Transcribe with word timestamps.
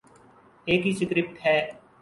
ایک 0.67 0.81
ہی 0.85 0.91
سکرپٹ 0.99 1.35
ہے۔ 1.45 1.57